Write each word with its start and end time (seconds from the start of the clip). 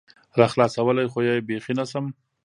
راخلاصولى 0.39 1.03
خو 1.11 1.19
يې 1.27 1.35
بيخي 1.47 1.73
نشم 1.79 2.05